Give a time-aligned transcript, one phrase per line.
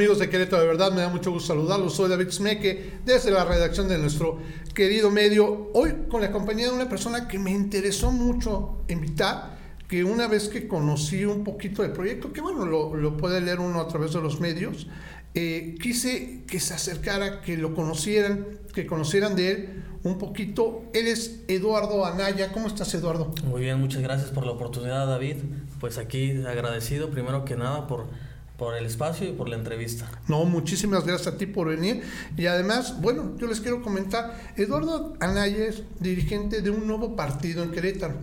[0.00, 1.94] Amigos de Querétaro, de verdad me da mucho gusto saludarlos.
[1.94, 4.38] Soy David Smeke desde la redacción de nuestro
[4.72, 5.68] querido medio.
[5.74, 10.48] Hoy con la compañía de una persona que me interesó mucho invitar, que una vez
[10.48, 14.22] que conocí un poquito del proyecto, que bueno, lo, puede leer uno a través de
[14.22, 14.86] los medios,
[15.34, 20.84] eh, quise que se acercara, que lo conocieran, que conocieran de él un poquito.
[20.94, 22.52] Él es Eduardo Anaya.
[22.52, 23.34] ¿Cómo estás, Eduardo?
[23.44, 25.36] Muy bien, muchas gracias por la oportunidad, David.
[25.78, 28.06] Pues aquí agradecido primero que nada por
[28.60, 30.10] por el espacio y por la entrevista.
[30.28, 32.02] No, muchísimas gracias a ti por venir.
[32.36, 37.62] Y además, bueno, yo les quiero comentar, Eduardo Anaya es dirigente de un nuevo partido
[37.62, 38.16] en Querétaro,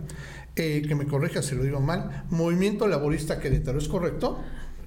[0.54, 4.38] eh, que me corrija si lo digo mal, Movimiento Laborista Querétaro, ¿es correcto?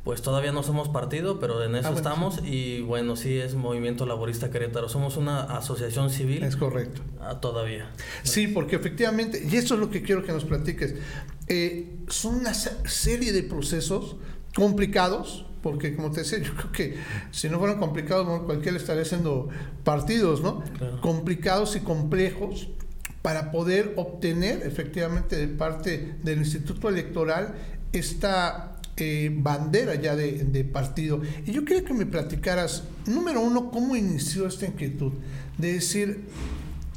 [0.05, 4.05] Pues todavía no somos partido, pero en eso ah, estamos y bueno, sí es Movimiento
[4.05, 4.87] Laborista Querétaro.
[4.87, 6.43] Somos una asociación civil.
[6.43, 7.01] Es correcto.
[7.19, 7.91] Ah, todavía.
[8.23, 10.95] Sí, porque efectivamente, y eso es lo que quiero que nos platiques,
[11.47, 14.15] eh, son una serie de procesos
[14.55, 16.97] complicados, porque como te decía, yo creo que
[17.31, 19.49] si no fueran complicados, cualquiera estaría haciendo
[19.83, 20.63] partidos, ¿no?
[21.01, 22.69] Complicados y complejos
[23.21, 27.53] para poder obtener efectivamente de parte del Instituto Electoral
[27.93, 31.21] esta eh, bandera ya de, de, partido.
[31.45, 35.13] Y yo quería que me platicaras, número uno, cómo inició esta inquietud
[35.57, 36.21] de decir,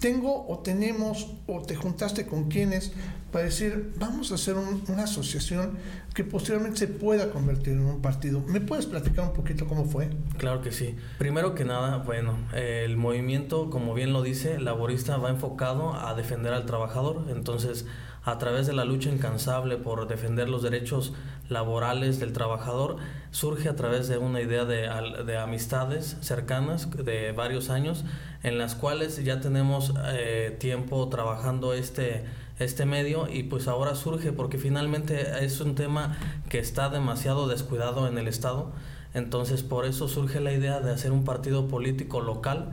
[0.05, 2.92] tengo o tenemos o te juntaste con quienes
[3.33, 5.78] para decir, vamos a hacer una asociación
[6.12, 8.42] que posteriormente se pueda convertir en un partido.
[8.46, 10.11] ¿Me puedes platicar un poquito cómo fue?
[10.36, 10.94] Claro que sí.
[11.16, 16.52] Primero que nada, bueno, el movimiento, como bien lo dice, laborista va enfocado a defender
[16.52, 17.24] al trabajador.
[17.30, 17.86] Entonces,
[18.25, 21.12] a través de la lucha incansable por defender los derechos
[21.48, 22.97] laborales del trabajador,
[23.30, 24.89] surge a través de una idea de,
[25.27, 28.05] de amistades cercanas de varios años,
[28.42, 32.25] en las cuales ya tenemos eh, tiempo trabajando este
[32.58, 36.17] este medio y pues ahora surge porque finalmente es un tema
[36.48, 38.72] que está demasiado descuidado en el Estado.
[39.12, 42.70] Entonces por eso surge la idea de hacer un partido político local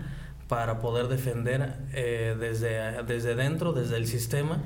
[0.47, 4.61] para poder defender eh, desde, desde dentro, desde el sistema,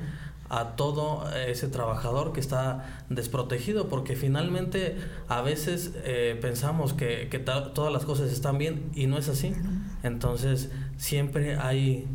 [0.48, 4.96] a todo ese trabajador que está desprotegido, porque finalmente
[5.28, 9.54] a veces eh, pensamos que, que todas las cosas están bien y no es así.
[10.02, 12.06] Entonces siempre hay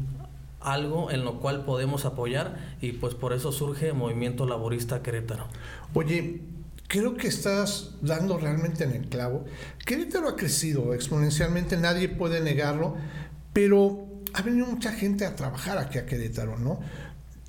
[0.62, 5.48] algo en lo cual podemos apoyar y pues por eso surge Movimiento Laborista Querétaro.
[5.94, 6.42] Oye,
[6.88, 9.46] creo que estás dando realmente en el clavo.
[9.86, 12.96] Querétaro ha crecido exponencialmente, nadie puede negarlo,
[13.54, 16.80] pero ha venido mucha gente a trabajar aquí a Querétaro, ¿no?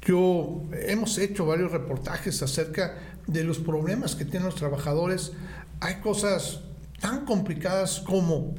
[0.05, 5.33] Yo hemos hecho varios reportajes acerca de los problemas que tienen los trabajadores.
[5.81, 6.61] Hay cosas
[7.01, 8.55] tan complicadas como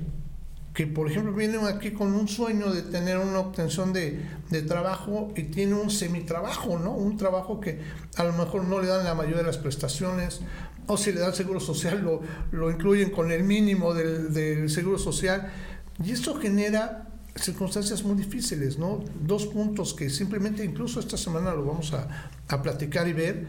[0.73, 4.21] que por ejemplo vienen aquí con un sueño de tener una obtención de,
[4.67, 6.91] trabajo y tiene un semitrabajo, ¿no?
[6.93, 7.79] Un trabajo que
[8.15, 10.41] a lo mejor no le dan la mayoría de las prestaciones,
[10.87, 12.21] o si le dan seguro social lo,
[12.51, 15.51] lo incluyen con el mínimo del, seguro social.
[16.03, 19.03] Y esto genera circunstancias muy difíciles, ¿no?
[19.21, 23.47] Dos puntos que simplemente incluso esta semana lo vamos a, a platicar y ver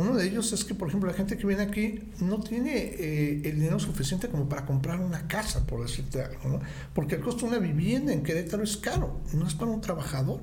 [0.00, 3.42] uno de ellos es que, por ejemplo, la gente que viene aquí no tiene eh,
[3.44, 6.60] el dinero suficiente como para comprar una casa, por decirte algo, ¿no?
[6.94, 10.40] Porque el costo de una vivienda en Querétaro es caro, no es para un trabajador.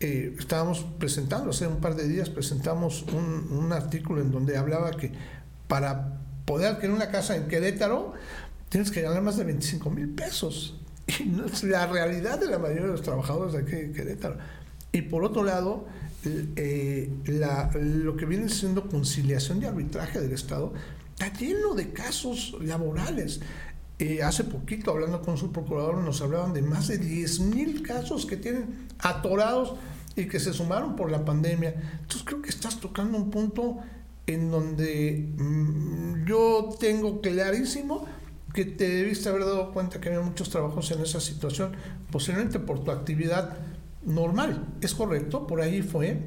[0.00, 4.90] Eh, estábamos presentando, hace un par de días presentamos un, un artículo en donde hablaba
[4.92, 5.12] que
[5.66, 8.12] para poder adquirir una casa en Querétaro
[8.68, 10.78] tienes que ganar más de 25 mil pesos.
[11.18, 14.36] Y no es la realidad de la mayoría de los trabajadores de aquí en Querétaro.
[14.92, 15.86] Y por otro lado,
[16.24, 17.10] eh,
[17.74, 20.72] lo que viene siendo conciliación y arbitraje del Estado
[21.12, 23.40] está lleno de casos laborales.
[23.98, 28.24] Eh, hace poquito, hablando con su procurador, nos hablaban de más de 10 mil casos
[28.26, 29.74] que tienen atorados
[30.16, 31.74] y que se sumaron por la pandemia.
[32.00, 33.78] Entonces creo que estás tocando un punto
[34.26, 38.06] en donde mm, yo tengo clarísimo
[38.52, 41.72] que te debiste haber dado cuenta que había muchos trabajos en esa situación,
[42.10, 43.56] posiblemente por tu actividad
[44.04, 44.66] normal.
[44.80, 45.46] ¿Es correcto?
[45.46, 46.18] ¿Por ahí fue?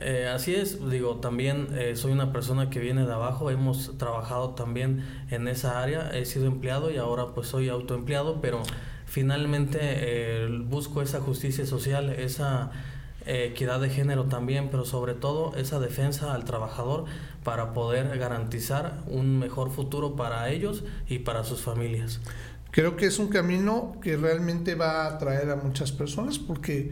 [0.00, 4.50] Eh, así es, digo, también eh, soy una persona que viene de abajo, hemos trabajado
[4.50, 8.62] también en esa área, he sido empleado y ahora pues soy autoempleado, pero
[9.06, 12.72] finalmente eh, busco esa justicia social, esa
[13.26, 17.04] equidad de género también, pero sobre todo esa defensa al trabajador
[17.42, 22.20] para poder garantizar un mejor futuro para ellos y para sus familias.
[22.70, 26.90] Creo que es un camino que realmente va a atraer a muchas personas porque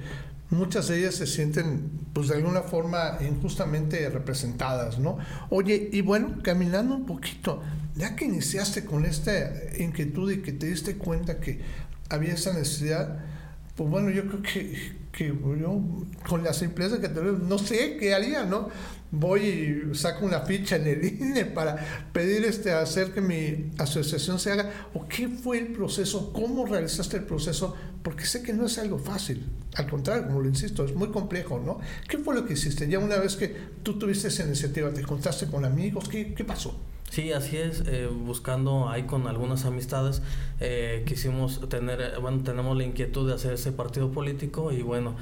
[0.51, 5.19] muchas de ellas se sienten pues de alguna forma injustamente representadas, ¿no?
[5.51, 7.63] Oye, y bueno, caminando un poquito,
[7.97, 11.61] ya que iniciaste con esta inquietud y que te diste cuenta que
[12.11, 13.19] había esa necesidad,
[13.75, 15.81] pues bueno, yo creo que que yo
[16.27, 18.71] con la simpleza que tengo, no sé qué haría, ¿no?
[19.11, 21.77] Voy y saco una ficha en el INE para
[22.13, 24.89] pedir este, hacer que mi asociación se haga.
[24.95, 26.33] ¿O qué fue el proceso?
[26.33, 27.77] ¿Cómo realizaste el proceso?
[28.03, 29.47] Porque sé que no es algo fácil.
[29.75, 31.79] Al contrario, como lo insisto, es muy complejo, ¿no?
[32.09, 32.89] ¿Qué fue lo que hiciste?
[32.89, 36.09] Ya una vez que tú tuviste esa iniciativa, ¿te contaste con amigos?
[36.09, 36.81] ¿Qué, qué pasó?
[37.13, 40.23] Sí, así es, eh, buscando ahí con algunas amistades,
[40.61, 45.15] eh, quisimos tener, eh, bueno, tenemos la inquietud de hacer ese partido político y bueno,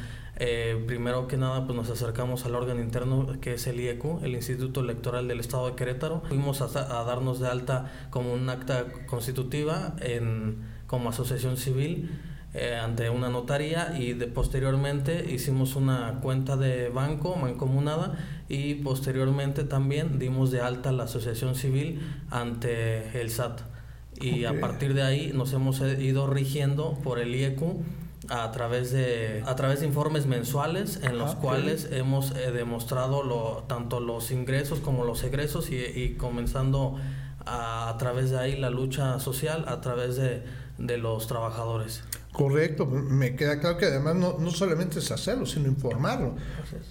[0.87, 4.81] primero que nada pues nos acercamos al órgano interno que es el IECU, el Instituto
[4.83, 9.97] Electoral del Estado de Querétaro, fuimos a, a darnos de alta como un acta constitutiva
[10.01, 12.09] en, como asociación civil
[12.53, 18.19] eh, ante una notaría y de, posteriormente hicimos una cuenta de banco mancomunada
[18.49, 22.01] y posteriormente también dimos de alta la asociación civil
[22.31, 23.61] ante el SAT.
[24.21, 27.85] Y a partir de ahí nos hemos ido rigiendo por el IECU
[28.29, 33.23] a través de a través de informes mensuales en los ah, cuales hemos eh, demostrado
[33.23, 36.97] lo, tanto los ingresos como los egresos y, y comenzando
[37.47, 40.43] a, a, través de ahí la lucha social a través de,
[40.79, 42.03] de los trabajadores.
[42.41, 46.37] Correcto, me queda claro que además no, no solamente es hacerlo, sino informarlo.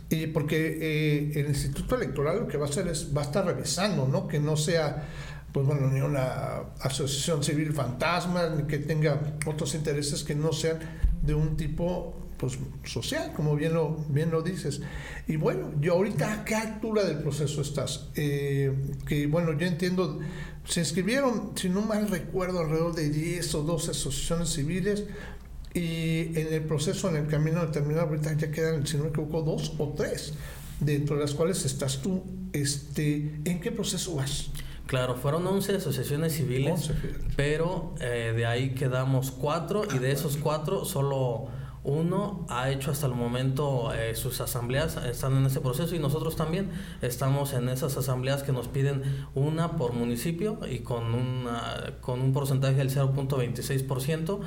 [0.07, 3.47] Y porque eh, el Instituto Electoral lo que va a hacer es, va a estar
[3.47, 4.27] revisando, ¿no?
[4.27, 5.07] Que no sea,
[5.51, 10.77] pues bueno, ni una asociación civil fantasma, ni que tenga otros intereses que no sean
[11.23, 14.81] de un tipo pues social, como bien lo, bien lo dices.
[15.27, 18.09] Y bueno, yo ahorita a qué altura del proceso estás.
[18.13, 18.71] Eh,
[19.07, 20.19] que bueno, yo entiendo,
[20.63, 25.05] se inscribieron, si no mal recuerdo, alrededor de 10 o 12 asociaciones civiles
[25.73, 29.09] y en el proceso, en el camino de terminar, ahorita ya quedan, si no me
[29.09, 30.33] equivoco, dos o tres,
[30.79, 32.23] dentro de las cuales estás tú.
[32.53, 34.49] Este, ¿En qué proceso vas?
[34.87, 36.89] Claro, fueron 11 asociaciones civiles,
[37.35, 41.47] pero eh, de ahí quedamos cuatro y de esos cuatro solo
[41.83, 46.35] uno ha hecho hasta el momento eh, sus asambleas, están en ese proceso y nosotros
[46.35, 46.71] también
[47.01, 49.03] estamos en esas asambleas que nos piden
[49.35, 54.39] una por municipio y con, una, con un porcentaje del 0.26%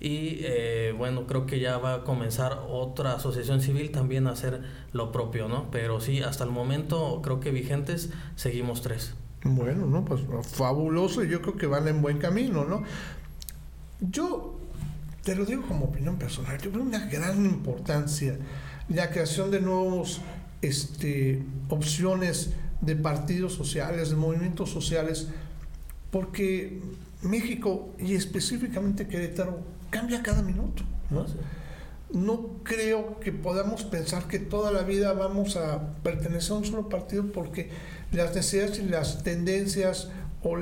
[0.00, 4.62] y eh, bueno, creo que ya va a comenzar otra asociación civil también a hacer
[4.92, 5.70] lo propio, ¿no?
[5.70, 9.14] Pero sí, hasta el momento creo que vigentes seguimos tres.
[9.44, 10.04] Bueno, ¿no?
[10.04, 12.82] Pues fabuloso y yo creo que van en buen camino, ¿no?
[14.00, 14.58] Yo
[15.22, 18.38] te lo digo como opinión personal, yo veo una gran importancia
[18.90, 20.20] la creación de nuevos
[20.62, 22.50] este, opciones
[22.80, 25.28] de partidos sociales, de movimientos sociales,
[26.10, 26.80] porque
[27.22, 30.82] México y específicamente Querétaro cambia cada minuto.
[31.10, 31.26] ¿no?
[32.12, 36.88] no creo que podamos pensar que toda la vida vamos a pertenecer a un solo
[36.88, 37.70] partido porque
[38.12, 40.08] las necesidades y las tendencias
[40.42, 40.56] o,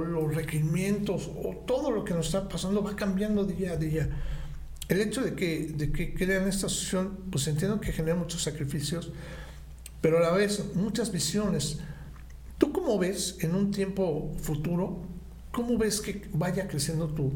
[0.00, 4.08] los requerimientos o todo lo que nos está pasando va cambiando día a día.
[4.88, 9.12] El hecho de que, de que crean esta asociación, pues entiendo que genera muchos sacrificios,
[10.02, 11.78] pero a la vez muchas visiones.
[12.58, 15.00] ¿Tú cómo ves en un tiempo futuro,
[15.50, 17.32] cómo ves que vaya creciendo tu,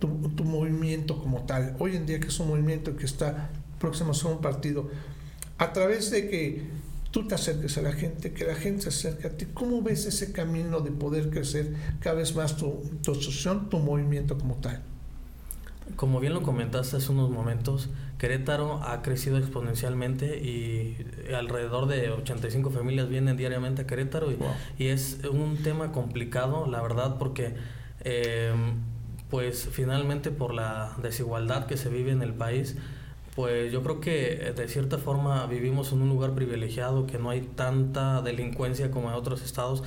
[0.00, 1.76] tu, movimiento como tal?
[1.78, 4.90] Hoy en día que es un movimiento que está próximo a ser un partido,
[5.58, 6.62] a través de que
[7.10, 9.46] tú te acerques a la gente, que la gente se acerque a ti.
[9.52, 14.38] ¿Cómo ves ese camino de poder crecer cada vez más tu, tu asociación, tu movimiento
[14.38, 14.82] como tal?
[15.96, 20.96] Como bien lo comentaste hace unos momentos, Querétaro ha crecido exponencialmente y
[21.34, 24.38] alrededor de 85 familias vienen diariamente a Querétaro y,
[24.78, 27.54] y es un tema complicado, la verdad, porque
[28.02, 28.52] eh,
[29.30, 32.76] pues finalmente por la desigualdad que se vive en el país,
[33.34, 37.30] pues yo creo que eh, de cierta forma vivimos en un lugar privilegiado, que no
[37.30, 39.82] hay tanta delincuencia como en otros estados,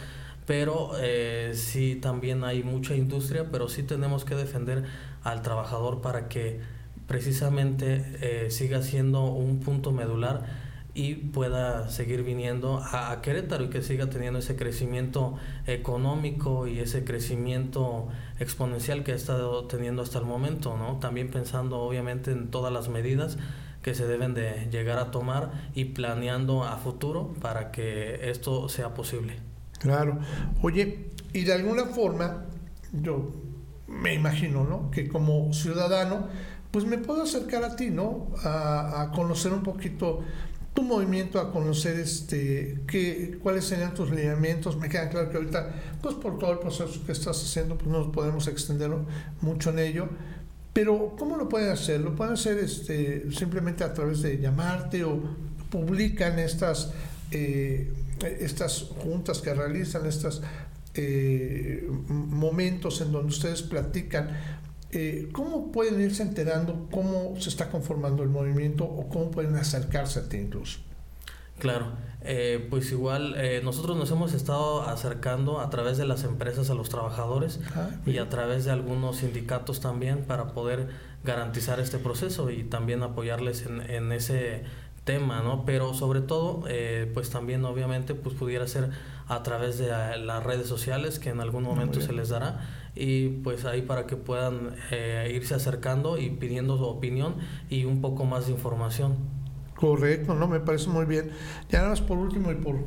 [0.46, 4.84] pero eh, sí también hay mucha industria, pero sí tenemos que defender
[5.24, 6.60] al trabajador para que
[7.08, 10.62] precisamente eh, siga siendo un punto medular
[10.96, 15.36] y pueda seguir viniendo a, Querétaro y que siga teniendo ese crecimiento
[15.66, 18.10] económico y ese crecimiento
[18.40, 21.00] exponencial que ha estado teniendo hasta el momento, ¿no?
[21.00, 23.38] También pensando obviamente en todas las medidas
[23.82, 28.94] que se deben de llegar a tomar y planeando a futuro para que esto sea
[28.94, 29.40] posible.
[29.80, 30.20] Claro.
[30.62, 32.46] Oye, y de alguna forma,
[32.94, 33.32] yo
[33.88, 34.92] me imagino, ¿no?
[34.92, 36.28] Que como ciudadano,
[36.72, 38.28] pues me puedo acercar a ti, ¿no?
[38.44, 40.24] A, a conocer un poquito
[40.74, 44.77] tu movimiento a conocer este qué, cuáles serían tus lineamientos.
[44.77, 48.12] Me queda claro que ahorita, pues por todo el proceso que estás haciendo, pues no
[48.12, 48.92] podemos extender
[49.42, 50.10] mucho en ello.
[50.74, 52.01] Pero, ¿cómo lo pueden hacer?
[52.01, 55.20] Lo pueden hacer este, simplemente a través de llamarte o
[55.70, 56.92] publican estas,
[57.30, 57.94] eh,
[58.39, 60.42] estas juntas que realizan, estos
[60.96, 64.30] eh, momentos en donde ustedes platican
[64.94, 70.20] eh, ¿cómo pueden irse enterando cómo se está conformando el movimiento o cómo pueden acercarse
[70.20, 70.80] a ti incluso?
[71.60, 76.70] Claro, eh, pues igual eh, nosotros nos hemos estado acercando a través de las empresas
[76.70, 80.88] a los trabajadores ah, y a través de algunos sindicatos también para poder
[81.24, 84.64] garantizar este proceso y también apoyarles en, en ese
[85.03, 85.65] tema, ¿no?
[85.65, 86.63] Pero sobre todo,
[87.13, 88.89] pues también obviamente pues pudiera ser
[89.27, 92.62] a través de las redes sociales que en algún momento se les dará
[92.95, 97.36] y pues ahí para que puedan eh, irse acercando y pidiendo su opinión
[97.69, 99.15] y un poco más de información.
[99.75, 101.31] Correcto, no, me parece muy bien.
[101.69, 102.77] Ya nada más por último y por,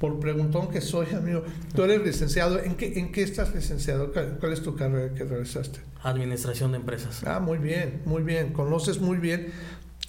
[0.00, 4.12] por preguntón que soy, amigo, tú eres licenciado, ¿en qué, en qué estás licenciado?
[4.12, 5.80] ¿Cuál es tu carrera que realizaste?
[6.02, 7.22] Administración de empresas.
[7.24, 9.52] Ah, muy bien, muy bien, conoces muy bien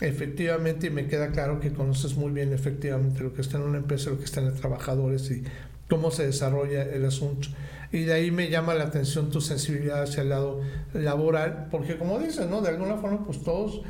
[0.01, 3.77] efectivamente y me queda claro que conoces muy bien efectivamente lo que está en una
[3.77, 5.43] empresa, lo que está en los trabajadores y
[5.89, 7.49] cómo se desarrolla el asunto
[7.93, 10.61] y de ahí me llama la atención tu sensibilidad hacia el lado
[10.93, 12.59] laboral, porque como dices, ¿no?
[12.59, 13.83] De alguna forma, pues todos,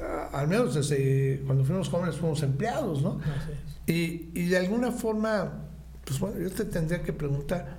[0.00, 3.20] ah, al menos desde cuando fuimos jóvenes, fuimos empleados, ¿no?
[3.88, 5.64] Y, y de alguna forma,
[6.04, 7.78] pues bueno, yo te tendría que preguntar,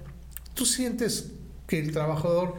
[0.53, 1.31] ¿tú sientes
[1.67, 2.55] que el trabajador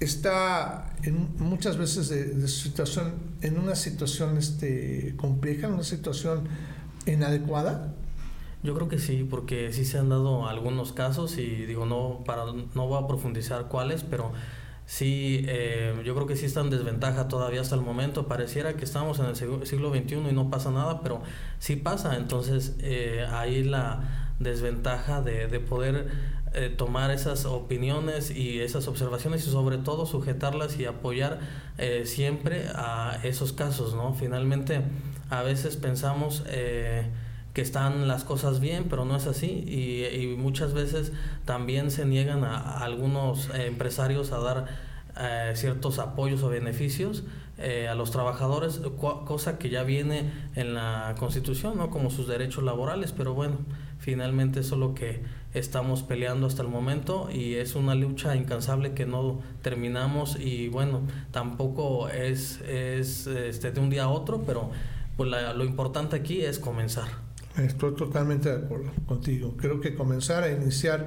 [0.00, 6.48] está en, muchas veces de, situación en una situación este, compleja, en una situación
[7.06, 7.94] inadecuada?
[8.62, 12.44] Yo creo que sí, porque sí se han dado algunos casos y digo, no, para,
[12.46, 14.32] no voy a profundizar cuáles, pero
[14.86, 18.26] sí, eh, yo creo que sí está en desventaja todavía hasta el momento.
[18.26, 21.20] Pareciera que estamos en el siglo XXI y no pasa nada, pero
[21.58, 22.16] sí pasa.
[22.16, 26.10] Entonces, eh, ahí la desventaja de, de poder
[26.54, 31.40] eh, tomar esas opiniones y esas observaciones y sobre todo sujetarlas y apoyar
[31.78, 34.14] eh, siempre a esos casos, ¿no?
[34.14, 34.82] Finalmente,
[35.30, 36.44] a veces pensamos...
[36.48, 37.06] Eh,
[37.54, 41.12] que están las cosas bien, pero no es así y, muchas veces
[41.44, 44.66] también se niegan a, algunos empresarios a dar
[45.16, 47.22] eh, ciertos apoyos o beneficios
[47.56, 51.88] eh, a los trabajadores, cosa que ya viene en la Constitución, ¿no?
[51.88, 53.58] como sus derechos laborales, pero bueno,
[54.00, 55.22] finalmente eso es lo que
[55.54, 61.02] estamos peleando hasta el momento y es una lucha incansable que no terminamos y bueno,
[61.30, 64.70] tampoco es, es este, de un día a otro, pero
[65.16, 67.06] pues lo importante aquí es comenzar.
[67.56, 69.54] Estoy totalmente de acuerdo contigo.
[69.56, 71.06] Creo que comenzar a iniciar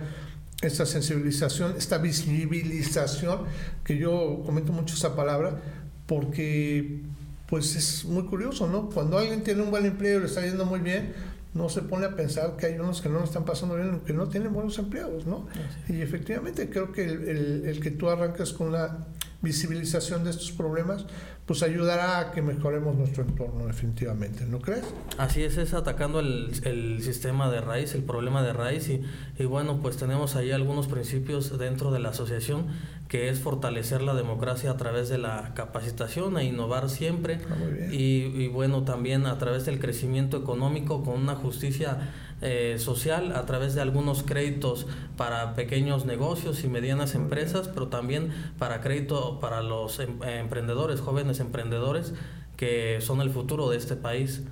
[0.62, 3.42] esta sensibilización, esta visibilización,
[3.84, 5.62] que yo comento mucho esa palabra,
[6.06, 7.02] porque
[7.48, 8.90] pues es muy curioso, ¿no?
[8.90, 11.14] Cuando alguien tiene un buen empleo y le está yendo muy bien,
[11.58, 14.14] no se pone a pensar que hay unos que no lo están pasando bien, que
[14.14, 15.48] no tienen buenos empleados, ¿no?
[15.90, 19.08] Y efectivamente creo que el, el que tú arrancas con la
[19.42, 21.06] visibilización de estos problemas,
[21.46, 24.84] pues ayudará a que mejoremos nuestro entorno definitivamente, ¿no crees?
[25.18, 29.02] Así es, es atacando el, el sistema de raíz, el problema de raíz y,
[29.38, 32.66] y, bueno, pues tenemos ahí algunos principios dentro de la asociación
[33.08, 37.40] que es fortalecer la democracia a través de la capacitación e innovar siempre.
[37.50, 37.56] Ah,
[37.92, 42.10] y, y bueno, también a través del crecimiento económico con una justicia
[42.42, 48.32] eh, social a través de algunos créditos para pequeños negocios y medianas empresas, pero también
[48.60, 52.14] para crédito para los em, emprendedores, jóvenes emprendedores
[52.58, 54.44] que son el futuro de este país.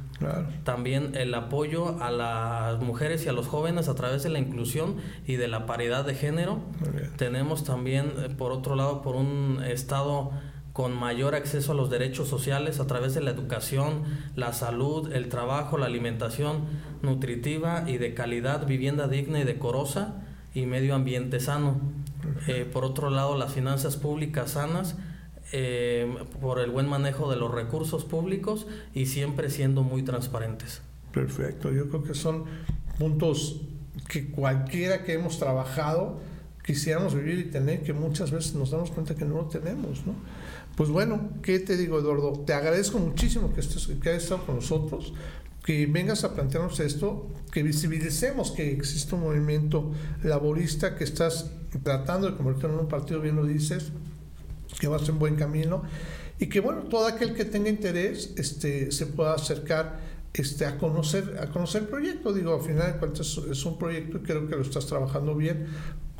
[0.64, 4.96] También el apoyo a las mujeres y a los jóvenes a través de la inclusión
[5.28, 6.60] y de la paridad de género.
[7.18, 10.32] Tenemos también, eh, por otro lado, por un Estado
[10.76, 14.04] con mayor acceso a los derechos sociales a través de la educación,
[14.36, 16.66] la salud, el trabajo, la alimentación
[17.02, 20.16] nutritiva y de calidad, vivienda digna y decorosa
[20.54, 21.80] y medio ambiente sano.
[22.48, 24.98] Eh, por otro lado, las finanzas públicas sanas
[25.54, 30.82] eh, por el buen manejo de los recursos públicos y siempre siendo muy transparentes.
[31.14, 32.44] Perfecto, yo creo que son
[33.00, 33.62] puntos
[34.10, 36.20] que cualquiera que hemos trabajado
[36.66, 40.16] quisiéramos vivir y tener, que muchas veces nos damos cuenta que no lo tenemos, ¿no?
[40.76, 42.44] Pues bueno, ¿qué te digo, Eduardo?
[42.46, 45.14] Te agradezco muchísimo que, estés, que hayas estado con nosotros,
[45.64, 49.92] que vengas a plantearnos esto, que visibilicemos que existe un movimiento
[50.24, 51.52] laborista que estás
[51.84, 53.92] tratando de convertir en un partido, bien lo dices,
[54.80, 55.84] que vas en buen camino,
[56.40, 60.00] y que bueno, todo aquel que tenga interés este, se pueda acercar
[60.34, 62.34] este, a, conocer, a conocer el proyecto.
[62.34, 65.68] Digo, al final de cuentas es un proyecto y creo que lo estás trabajando bien,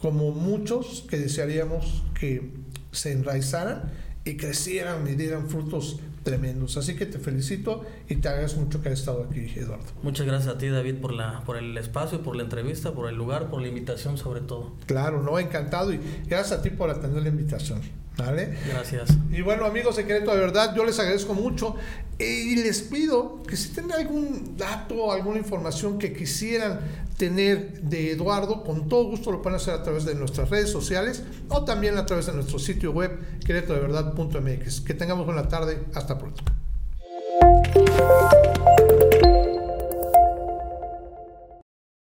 [0.06, 2.52] como muchos que desearíamos que
[2.92, 3.92] se enraizaran
[4.24, 6.78] y crecieran y dieran frutos tremendos.
[6.78, 9.86] Así que te felicito y te agradezco mucho que hayas estado aquí, Eduardo.
[10.04, 13.16] Muchas gracias a ti, David, por, la, por el espacio, por la entrevista, por el
[13.16, 14.76] lugar, por la invitación sobre todo.
[14.86, 17.82] Claro, no, encantado y gracias a ti por atender la invitación.
[18.16, 18.58] ¿Vale?
[18.70, 19.10] Gracias.
[19.32, 21.76] Y bueno, amigos Querétaro, de verdad, yo les agradezco mucho
[22.18, 26.80] y les pido que si tienen algún dato, alguna información que quisieran
[27.18, 31.24] tener de Eduardo, con todo gusto lo pueden hacer a través de nuestras redes sociales
[31.50, 33.12] o también a través de nuestro sitio web
[33.46, 34.82] queretodeverdad.mx.
[34.82, 35.84] Que tengamos buena tarde.
[35.94, 36.44] Hasta pronto.